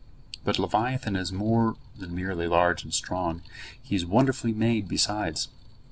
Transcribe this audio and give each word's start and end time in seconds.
But 0.43 0.57
leviathan 0.57 1.15
is 1.15 1.31
more 1.31 1.75
than 1.95 2.15
merely 2.15 2.47
large 2.47 2.83
and 2.83 2.91
strong; 2.91 3.43
he 3.79 3.95
is 3.95 4.03
wonderfully 4.03 4.51
made 4.51 4.87
besides. 4.87 5.49